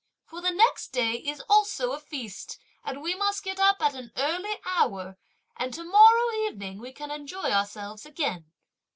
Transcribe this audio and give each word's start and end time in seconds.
for 0.25 0.41
the 0.41 0.49
next 0.49 0.87
day 0.87 1.11
is 1.13 1.41
also 1.47 1.91
a 1.91 1.99
feast, 1.99 2.57
and 2.83 3.03
we 3.03 3.13
must 3.13 3.43
get 3.43 3.59
up 3.59 3.77
at 3.83 3.93
an 3.93 4.11
early 4.17 4.59
hour; 4.65 5.15
and 5.57 5.75
to 5.75 5.83
morrow 5.83 6.31
evening 6.49 6.79
we 6.79 6.91
can 6.91 7.11
enjoy 7.11 7.51
ourselves 7.51 8.03
again!" 8.03 8.51